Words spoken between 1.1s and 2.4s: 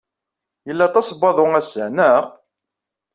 n waḍu ass-a, naɣ?